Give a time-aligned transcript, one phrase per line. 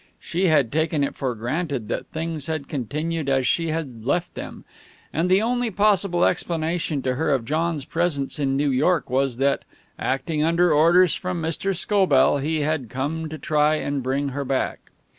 [0.19, 4.65] She had taken it for granted that things had continued as she had left them;
[5.13, 9.61] and the only possible explanation to her of John's presence in New York was that,
[9.99, 11.75] acting under orders from Mr.
[11.77, 14.89] Scobell, he had come to try and bring her back.